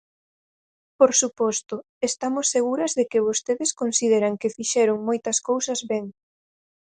Por 0.97 1.11
suposto, 1.21 1.75
estamos 2.09 2.45
seguras 2.55 2.91
de 2.97 3.03
que 3.11 3.25
vostedes 3.27 3.71
consideran 3.81 4.39
que 4.41 4.53
fixeron 4.57 5.05
moitas 5.07 5.37
cousas 5.49 5.79
ben. 5.91 6.05